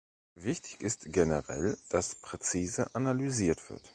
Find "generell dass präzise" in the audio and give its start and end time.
1.13-2.95